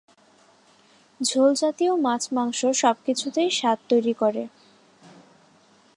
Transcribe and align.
ঝোল 1.19 1.49
জাতীয় 1.53 1.93
মাছ-মাংস 1.97 2.59
সব 2.73 2.95
কিছুতেই 3.05 3.49
স্বাদ 3.49 3.77
তৈরি 3.89 4.13
করে। 4.13 4.43